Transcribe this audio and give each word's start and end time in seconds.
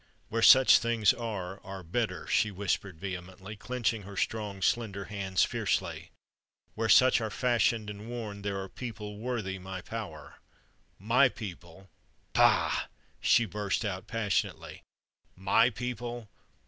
"Where 0.29 0.41
such 0.41 0.79
things 0.79 1.13
are, 1.13 1.61
are 1.63 1.83
better!" 1.83 2.25
she 2.25 2.49
whispered 2.49 2.99
vehemently, 2.99 3.55
clenching 3.55 4.01
her 4.01 4.17
strong, 4.17 4.59
slender 4.63 5.05
hands 5.05 5.43
fiercely. 5.43 6.09
"Where 6.73 6.89
such 6.89 7.21
are 7.21 7.29
fashioned 7.29 7.87
and 7.87 8.09
worn 8.09 8.41
there 8.41 8.59
are 8.59 8.67
people 8.67 9.19
worthy 9.19 9.59
my 9.59 9.79
power. 9.83 10.37
My 10.97 11.29
people! 11.29 11.87
Pah!" 12.33 12.85
she 13.19 13.45
burst 13.45 13.85
out 13.85 14.07
passionately. 14.07 14.81
"My 15.35 15.69
people? 15.69 16.29